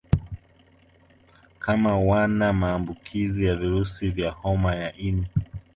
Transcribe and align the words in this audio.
kama 1.59 1.97
wana 1.99 2.53
maambukizi 2.53 3.45
ya 3.45 3.55
virusi 3.55 4.21
wa 4.21 4.31
homa 4.31 4.75
ya 4.75 4.97
ini 4.97 5.27